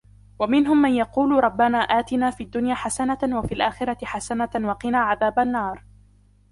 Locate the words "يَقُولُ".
0.93-1.43